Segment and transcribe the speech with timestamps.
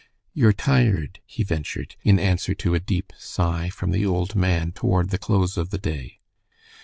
[0.33, 5.11] "You're tired," he ventured, in answer to a deep sigh from the old man, toward
[5.11, 6.21] the close of the day.